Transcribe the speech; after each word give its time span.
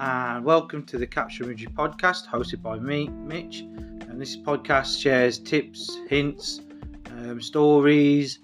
and 0.00 0.44
welcome 0.44 0.84
to 0.84 0.96
the 0.96 1.06
Capture 1.06 1.42
Imagery 1.42 1.72
podcast 1.72 2.28
hosted 2.28 2.62
by 2.62 2.78
me, 2.78 3.08
Mitch. 3.08 3.60
And 3.62 4.20
this 4.20 4.36
podcast 4.36 5.00
shares 5.00 5.40
tips, 5.40 5.98
hints, 6.08 6.60
um, 7.10 7.40
stories, 7.40 8.38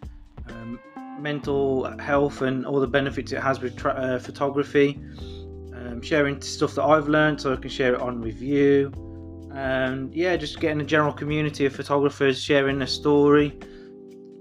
um, 0.48 0.80
mental 1.20 1.84
health, 2.00 2.42
and 2.42 2.66
all 2.66 2.80
the 2.80 2.88
benefits 2.88 3.30
it 3.30 3.40
has 3.40 3.60
with 3.60 3.76
tra- 3.76 3.92
uh, 3.92 4.18
photography. 4.18 5.00
Um, 5.74 6.02
sharing 6.02 6.40
stuff 6.42 6.74
that 6.74 6.82
I've 6.82 7.08
learned 7.08 7.40
so 7.40 7.52
I 7.52 7.56
can 7.56 7.70
share 7.70 7.94
it 7.94 8.00
on 8.00 8.20
with 8.20 8.42
you. 8.42 8.90
And 9.54 10.12
yeah, 10.12 10.36
just 10.36 10.58
getting 10.58 10.80
a 10.80 10.84
general 10.84 11.12
community 11.12 11.66
of 11.66 11.76
photographers 11.76 12.42
sharing 12.42 12.78
their 12.78 12.88
story, 12.88 13.56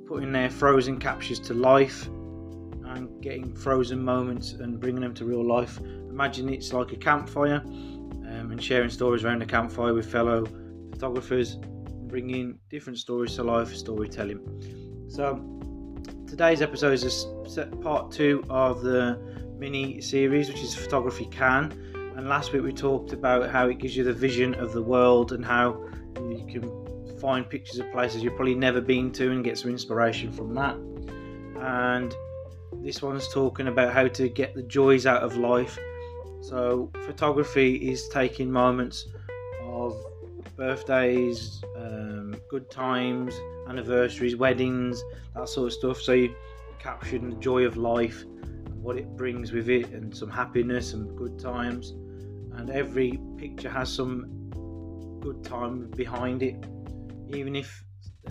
putting 0.08 0.32
their 0.32 0.50
frozen 0.50 0.98
captures 0.98 1.40
to 1.42 1.54
life, 1.54 2.08
and 2.08 3.22
getting 3.22 3.54
frozen 3.54 4.04
moments 4.04 4.54
and 4.54 4.80
bringing 4.80 5.02
them 5.02 5.14
to 5.14 5.26
real 5.26 5.46
life 5.46 5.80
imagine 6.14 6.48
it's 6.48 6.72
like 6.74 6.92
a 6.92 6.96
campfire 6.96 7.62
um, 7.66 8.52
and 8.52 8.64
sharing 8.64 8.90
stories 8.90 9.24
around 9.24 9.40
the 9.40 9.46
campfire 9.46 9.94
with 9.96 10.10
fellow 10.10 10.46
photographers, 10.92 11.58
bringing 12.08 12.60
different 12.70 13.00
stories 13.00 13.36
to 13.36 13.44
life, 13.44 13.74
storytelling. 13.74 14.40
So, 15.10 15.42
today's 16.28 16.62
episode 16.62 16.94
is 16.94 17.26
part 17.82 18.12
two 18.12 18.46
of 18.50 18.84
the 18.84 19.20
mini 19.58 20.02
series, 20.02 20.50
which 20.50 20.62
is 20.62 20.76
Photography 20.76 21.26
Can. 21.26 21.72
And 22.16 22.30
last 22.30 22.54
week 22.54 22.62
we 22.62 22.74
talked 22.74 23.12
about 23.12 23.50
how 23.50 23.68
it 23.68 23.80
gives 23.80 23.98
you 23.98 24.04
the 24.04 24.14
vision 24.14 24.54
of 24.54 24.72
the 24.72 24.84
world 24.84 25.32
and 25.32 25.44
how 25.44 25.84
you 26.18 26.46
can 26.48 27.18
find 27.20 27.50
pictures 27.50 27.80
of 27.80 27.92
places 27.92 28.22
you've 28.22 28.36
probably 28.36 28.54
never 28.54 28.82
been 28.82 29.12
to 29.14 29.32
and 29.32 29.44
get 29.44 29.58
some 29.58 29.72
inspiration 29.72 30.32
from 30.32 30.54
that. 30.54 30.76
And 31.60 32.14
this 32.84 33.02
one's 33.02 33.28
talking 33.34 33.68
about 33.68 33.94
how 33.94 34.08
to 34.10 34.30
get 34.30 34.54
the 34.54 34.62
joys 34.62 35.08
out 35.08 35.24
of 35.24 35.38
life 35.38 35.80
so, 36.44 36.92
photography 37.06 37.76
is 37.76 38.08
taking 38.10 38.52
moments 38.52 39.08
of 39.62 39.96
birthdays, 40.58 41.64
um, 41.78 42.36
good 42.50 42.70
times, 42.70 43.34
anniversaries, 43.68 44.36
weddings, 44.36 45.02
that 45.36 45.48
sort 45.48 45.68
of 45.68 45.74
stuff. 45.74 46.02
So, 46.02 46.12
you 46.12 46.36
capturing 46.80 47.30
the 47.30 47.38
joy 47.38 47.64
of 47.64 47.78
life 47.78 48.26
what 48.84 48.98
it 48.98 49.08
brings 49.16 49.54
with 49.54 49.70
it, 49.70 49.90
and 49.92 50.16
some 50.16 50.30
happiness 50.30 50.94
and 50.94 51.18
good 51.18 51.40
times. 51.40 51.92
And 52.56 52.70
every 52.70 53.20
picture 53.38 53.70
has 53.70 53.92
some 53.92 54.50
good 55.22 55.44
time 55.44 55.90
behind 55.92 56.44
it, 56.44 56.66
even 57.30 57.56
if 57.56 57.84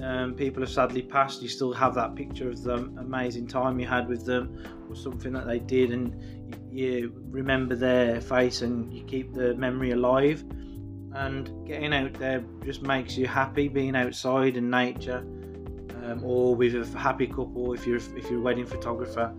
um, 0.03 0.35
people 0.35 0.63
have 0.63 0.71
sadly 0.71 1.03
passed, 1.03 1.43
you 1.43 1.49
still 1.49 1.73
have 1.73 1.95
that 1.95 2.15
picture 2.15 2.51
of 2.51 2.63
the 2.63 2.75
amazing 2.75 3.47
time 3.47 3.81
you 3.81 3.87
had 3.87 4.09
with 4.09 4.27
them 4.27 4.63
or 4.89 4.95
something 4.95 5.33
that 5.33 5.47
they 5.47 5.59
did, 5.59 5.91
and 5.91 6.13
you, 6.51 6.62
you 6.73 7.13
remember 7.31 7.77
their 7.77 8.21
face 8.21 8.63
and 8.63 8.93
you 8.93 9.05
keep 9.05 9.35
the 9.35 9.55
memory 9.55 9.93
alive. 9.93 10.45
And 11.15 11.67
getting 11.67 11.93
out 11.93 12.15
there 12.15 12.43
just 12.65 12.83
makes 12.83 13.17
you 13.19 13.27
happy, 13.27 13.69
being 13.69 13.95
outside 13.95 14.57
in 14.57 14.71
nature, 14.71 15.19
um, 16.03 16.23
or 16.25 16.55
with 16.55 16.75
a 16.75 16.99
happy 16.99 17.27
couple 17.27 17.75
if 17.75 17.87
you're 17.87 17.99
if 17.99 18.31
you're 18.31 18.39
a 18.39 18.43
wedding 18.43 18.65
photographer, 18.65 19.35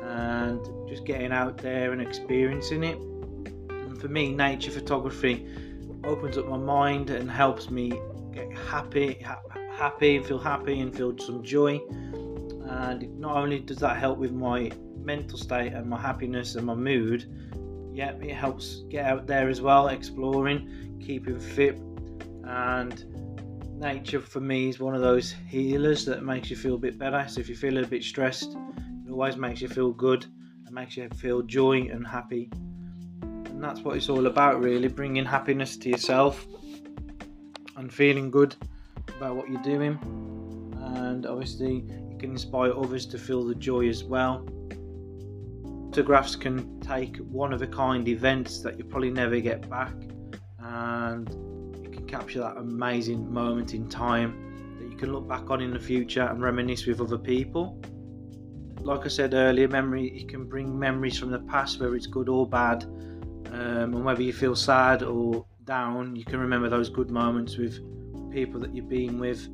and 0.00 0.60
just 0.88 1.04
getting 1.04 1.32
out 1.32 1.58
there 1.58 1.92
and 1.92 2.00
experiencing 2.00 2.84
it. 2.84 2.98
And 3.70 4.00
for 4.00 4.06
me, 4.08 4.32
nature 4.32 4.70
photography 4.70 5.46
opens 6.04 6.38
up 6.38 6.46
my 6.46 6.56
mind 6.56 7.10
and 7.10 7.28
helps 7.28 7.68
me 7.68 8.00
get 8.32 8.56
happy, 8.56 9.20
happy 9.72 10.16
and 10.16 10.24
feel 10.24 10.38
happy 10.38 10.80
and 10.80 10.94
feel 10.94 11.18
some 11.18 11.42
joy. 11.42 11.80
And 12.68 13.18
not 13.18 13.36
only 13.36 13.58
does 13.58 13.78
that 13.78 13.96
help 13.96 14.18
with 14.18 14.30
my 14.30 14.70
mental 15.02 15.38
state 15.38 15.72
and 15.72 15.88
my 15.88 16.00
happiness 16.00 16.54
and 16.54 16.66
my 16.66 16.74
mood, 16.74 17.24
yeah, 17.92 18.12
it 18.12 18.34
helps 18.34 18.82
get 18.88 19.04
out 19.04 19.26
there 19.26 19.48
as 19.48 19.60
well, 19.60 19.88
exploring, 19.88 21.00
keeping 21.04 21.38
fit. 21.38 21.78
And 22.44 23.04
nature 23.78 24.20
for 24.20 24.40
me 24.40 24.68
is 24.68 24.78
one 24.78 24.94
of 24.94 25.00
those 25.00 25.34
healers 25.46 26.04
that 26.06 26.22
makes 26.22 26.50
you 26.50 26.56
feel 26.56 26.74
a 26.74 26.78
bit 26.78 26.98
better. 26.98 27.24
So 27.28 27.40
if 27.40 27.48
you 27.48 27.56
feel 27.56 27.78
a 27.78 27.86
bit 27.86 28.02
stressed, 28.02 28.56
it 29.06 29.10
always 29.10 29.36
makes 29.36 29.60
you 29.60 29.68
feel 29.68 29.92
good 29.92 30.24
and 30.66 30.74
makes 30.74 30.96
you 30.96 31.08
feel 31.10 31.42
joy 31.42 31.88
and 31.90 32.06
happy. 32.06 32.50
And 33.22 33.62
that's 33.62 33.80
what 33.80 33.96
it's 33.96 34.08
all 34.08 34.26
about, 34.26 34.60
really 34.60 34.88
bringing 34.88 35.24
happiness 35.24 35.76
to 35.78 35.88
yourself 35.88 36.46
and 37.76 37.92
feeling 37.92 38.30
good 38.30 38.56
about 39.16 39.36
what 39.36 39.48
you're 39.48 39.62
doing, 39.62 39.98
and 40.94 41.26
obviously 41.26 41.84
you 42.10 42.16
can 42.18 42.32
inspire 42.32 42.72
others 42.72 43.06
to 43.06 43.18
feel 43.18 43.44
the 43.44 43.54
joy 43.54 43.88
as 43.88 44.04
well. 44.04 44.46
Photographs 45.98 46.36
can 46.36 46.78
take 46.78 47.16
one 47.16 47.52
of 47.52 47.60
a 47.60 47.66
kind 47.66 48.06
events 48.06 48.60
that 48.60 48.78
you 48.78 48.84
probably 48.84 49.10
never 49.10 49.40
get 49.40 49.68
back, 49.68 49.96
and 50.60 51.28
you 51.82 51.90
can 51.90 52.06
capture 52.06 52.38
that 52.38 52.56
amazing 52.56 53.28
moment 53.28 53.74
in 53.74 53.88
time 53.88 54.76
that 54.78 54.88
you 54.88 54.96
can 54.96 55.12
look 55.12 55.26
back 55.26 55.50
on 55.50 55.60
in 55.60 55.72
the 55.72 55.78
future 55.80 56.22
and 56.22 56.40
reminisce 56.40 56.86
with 56.86 57.00
other 57.00 57.18
people. 57.18 57.82
Like 58.80 59.06
I 59.06 59.08
said 59.08 59.34
earlier, 59.34 59.66
memory 59.66 60.16
you 60.16 60.24
can 60.24 60.44
bring 60.44 60.78
memories 60.78 61.18
from 61.18 61.32
the 61.32 61.40
past, 61.40 61.80
whether 61.80 61.96
it's 61.96 62.06
good 62.06 62.28
or 62.28 62.48
bad, 62.48 62.84
um, 62.84 63.92
and 63.92 64.04
whether 64.04 64.22
you 64.22 64.32
feel 64.32 64.54
sad 64.54 65.02
or 65.02 65.44
down, 65.64 66.14
you 66.14 66.24
can 66.24 66.38
remember 66.38 66.68
those 66.68 66.88
good 66.88 67.10
moments 67.10 67.56
with 67.56 67.80
people 68.30 68.60
that 68.60 68.72
you've 68.72 68.88
been 68.88 69.18
with. 69.18 69.48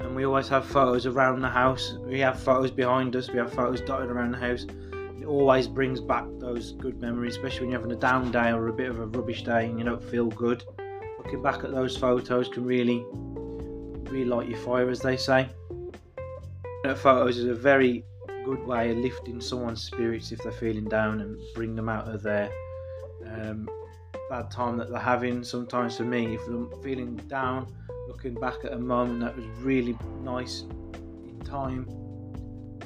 And 0.00 0.14
we 0.14 0.26
always 0.26 0.48
have 0.48 0.66
photos 0.66 1.06
around 1.06 1.40
the 1.40 1.48
house. 1.48 1.94
We 2.04 2.20
have 2.20 2.38
photos 2.38 2.70
behind 2.70 3.16
us. 3.16 3.30
We 3.30 3.38
have 3.38 3.50
photos 3.50 3.80
dotted 3.80 4.10
around 4.10 4.32
the 4.32 4.38
house. 4.38 4.66
It 5.20 5.26
always 5.26 5.66
brings 5.66 6.00
back 6.00 6.24
those 6.38 6.72
good 6.72 7.00
memories, 7.00 7.36
especially 7.36 7.62
when 7.62 7.70
you're 7.70 7.80
having 7.80 7.96
a 7.96 8.00
down 8.00 8.30
day 8.30 8.52
or 8.52 8.68
a 8.68 8.72
bit 8.72 8.90
of 8.90 9.00
a 9.00 9.06
rubbish 9.06 9.42
day 9.42 9.66
and 9.66 9.78
you 9.78 9.84
don't 9.84 10.02
feel 10.02 10.26
good. 10.28 10.62
Looking 11.18 11.42
back 11.42 11.64
at 11.64 11.72
those 11.72 11.96
photos 11.96 12.48
can 12.48 12.64
really, 12.64 13.04
really 14.10 14.24
light 14.24 14.48
your 14.48 14.58
fire, 14.58 14.88
as 14.90 15.00
they 15.00 15.16
say. 15.16 15.48
Photos 16.96 17.38
is 17.38 17.46
a 17.46 17.54
very 17.54 18.04
good 18.44 18.64
way 18.64 18.92
of 18.92 18.98
lifting 18.98 19.40
someone's 19.40 19.82
spirits 19.82 20.30
if 20.30 20.40
they're 20.42 20.52
feeling 20.52 20.84
down 20.84 21.20
and 21.20 21.36
bring 21.54 21.74
them 21.74 21.88
out 21.88 22.06
of 22.08 22.22
their 22.22 22.48
um, 23.26 23.68
bad 24.30 24.50
time 24.50 24.76
that 24.76 24.90
they're 24.90 25.00
having. 25.00 25.42
Sometimes 25.42 25.96
for 25.96 26.04
me, 26.04 26.34
if 26.34 26.46
I'm 26.46 26.70
feeling 26.82 27.16
down, 27.28 27.66
looking 28.06 28.34
back 28.34 28.64
at 28.64 28.72
a 28.72 28.78
moment 28.78 29.20
that 29.20 29.34
was 29.34 29.46
really 29.58 29.96
nice 30.22 30.64
in 31.26 31.40
time 31.44 31.88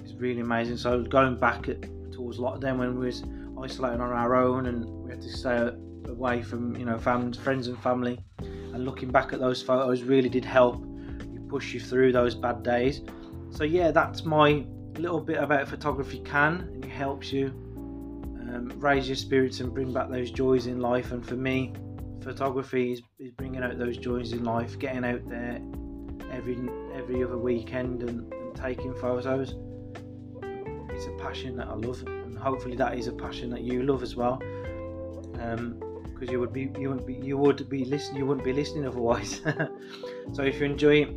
is 0.03 0.15
really 0.15 0.41
amazing. 0.41 0.79
So 0.79 1.03
going 1.03 1.37
back 1.37 1.69
at, 1.69 1.85
towards 2.21 2.39
lockdown 2.39 2.77
when 2.77 2.99
we 2.99 3.07
was 3.07 3.25
isolating 3.63 4.01
on 4.01 4.13
our 4.13 4.35
own 4.35 4.67
and 4.67 4.85
we 5.03 5.11
had 5.11 5.23
to 5.23 5.33
stay 5.33 5.71
away 6.07 6.43
from 6.43 6.77
you 6.77 6.85
know 6.85 6.99
friends 6.99 7.67
and 7.67 7.79
family, 7.79 8.19
and 8.39 8.85
looking 8.85 9.11
back 9.11 9.33
at 9.33 9.41
those 9.41 9.63
photos 9.63 10.03
really 10.03 10.29
did 10.29 10.45
help 10.45 10.85
you 11.33 11.41
push 11.49 11.73
you 11.73 11.81
through 11.81 12.13
those 12.13 12.35
bad 12.35 12.63
days. 12.63 13.01
So 13.51 13.65
yeah, 13.65 13.91
that's 13.91 14.25
my 14.25 14.67
little 14.97 15.21
bit 15.21 15.39
about 15.39 15.67
photography 15.67 16.19
can 16.21 16.69
and 16.75 16.85
it 16.85 16.91
helps 16.91 17.33
you 17.33 17.47
um, 17.47 18.73
raise 18.77 19.09
your 19.09 19.17
spirits 19.17 19.61
and 19.61 19.73
bring 19.73 19.93
back 19.93 20.11
those 20.11 20.31
joys 20.31 20.67
in 20.67 20.81
life. 20.81 21.13
And 21.13 21.27
for 21.27 21.37
me, 21.37 21.73
photography 22.23 22.93
is, 22.93 23.03
is 23.19 23.31
bringing 23.31 23.63
out 23.63 23.79
those 23.79 23.97
joys 23.97 24.33
in 24.33 24.45
life, 24.45 24.79
getting 24.79 25.05
out 25.05 25.27
there 25.29 25.59
every 26.33 26.59
every 26.95 27.25
other 27.25 27.39
weekend 27.39 28.03
and, 28.03 28.31
and 28.33 28.55
taking 28.55 28.95
photos. 28.95 29.55
It's 31.01 31.09
a 31.09 31.13
passion 31.13 31.57
that 31.57 31.69
I 31.69 31.73
love, 31.73 32.03
and 32.07 32.37
hopefully 32.39 32.77
that 32.77 32.99
is 32.99 33.07
a 33.07 33.13
passion 33.13 33.49
that 33.53 33.63
you 33.63 33.85
love 33.85 34.03
as 34.03 34.17
well. 34.17 34.37
Because 35.33 35.49
um, 35.55 36.29
you 36.29 36.39
would 36.39 36.53
be 36.53 36.71
you 36.79 36.91
would 36.91 37.07
be 37.07 37.15
you 37.15 37.39
would 37.39 37.71
be 37.71 37.87
listening 37.87 38.19
you 38.19 38.27
wouldn't 38.27 38.45
be 38.45 38.53
listening 38.53 38.87
otherwise. 38.87 39.41
so 40.35 40.43
if 40.43 40.61
you 40.61 40.67
enjoy 40.67 41.09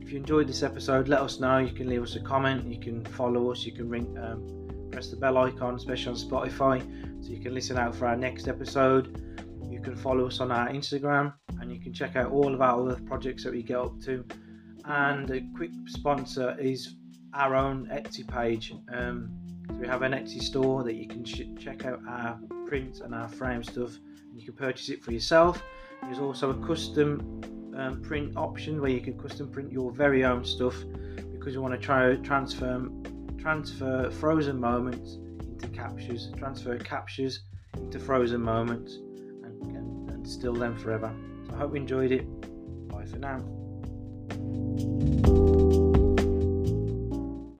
if 0.00 0.12
you 0.12 0.18
enjoyed 0.18 0.46
this 0.46 0.62
episode, 0.62 1.08
let 1.08 1.22
us 1.22 1.40
know. 1.40 1.58
You 1.58 1.72
can 1.72 1.88
leave 1.88 2.04
us 2.04 2.14
a 2.14 2.20
comment. 2.20 2.68
You 2.68 2.78
can 2.78 3.04
follow 3.04 3.50
us. 3.50 3.64
You 3.64 3.72
can 3.72 3.88
ring. 3.88 4.16
Um, 4.16 4.88
press 4.92 5.10
the 5.10 5.16
bell 5.16 5.38
icon, 5.38 5.74
especially 5.74 6.12
on 6.12 6.16
Spotify, 6.16 6.80
so 7.20 7.32
you 7.32 7.40
can 7.40 7.52
listen 7.52 7.76
out 7.78 7.96
for 7.96 8.06
our 8.06 8.16
next 8.16 8.46
episode. 8.46 9.44
You 9.68 9.80
can 9.80 9.96
follow 9.96 10.28
us 10.28 10.38
on 10.38 10.52
our 10.52 10.68
Instagram 10.68 11.34
and 11.60 11.72
you 11.72 11.80
can 11.80 11.92
check 11.92 12.14
out 12.14 12.30
all 12.30 12.54
of 12.54 12.62
our 12.62 12.80
other 12.80 13.00
projects 13.06 13.42
that 13.42 13.52
we 13.52 13.64
get 13.64 13.76
up 13.76 14.00
to. 14.02 14.24
And 14.84 15.28
a 15.32 15.40
quick 15.56 15.72
sponsor 15.88 16.56
is 16.60 16.94
our 17.34 17.54
own 17.54 17.86
Etsy 17.86 18.26
page. 18.26 18.72
Um, 18.92 19.30
so 19.68 19.74
we 19.74 19.86
have 19.86 20.02
an 20.02 20.12
Etsy 20.12 20.42
store 20.42 20.82
that 20.84 20.94
you 20.94 21.06
can 21.06 21.24
sh- 21.24 21.42
check 21.58 21.84
out 21.84 22.00
our 22.08 22.38
prints 22.66 23.00
and 23.00 23.14
our 23.14 23.28
frame 23.28 23.62
stuff, 23.62 23.96
and 24.30 24.38
you 24.38 24.44
can 24.44 24.54
purchase 24.54 24.88
it 24.88 25.04
for 25.04 25.12
yourself. 25.12 25.62
There's 26.02 26.18
also 26.18 26.50
a 26.50 26.66
custom 26.66 27.40
um, 27.76 28.02
print 28.02 28.36
option 28.36 28.80
where 28.80 28.90
you 28.90 29.00
can 29.00 29.18
custom 29.18 29.48
print 29.48 29.72
your 29.72 29.92
very 29.92 30.24
own 30.24 30.44
stuff 30.44 30.74
because 31.32 31.54
you 31.54 31.62
want 31.62 31.74
to 31.74 31.80
try 31.80 32.08
to 32.08 32.16
transfer 32.18 32.86
transfer 33.38 34.10
frozen 34.10 34.60
moments 34.60 35.16
into 35.40 35.68
captures, 35.68 36.30
transfer 36.36 36.76
captures 36.78 37.40
into 37.74 37.98
frozen 37.98 38.42
moments 38.42 38.98
and 40.20 40.28
still 40.30 40.54
them 40.54 40.76
forever. 40.76 41.12
So 41.46 41.54
I 41.54 41.58
hope 41.58 41.70
you 41.70 41.80
enjoyed 41.80 42.12
it. 42.12 42.26
Bye 42.88 43.06
for 43.06 43.18
now. 43.18 45.09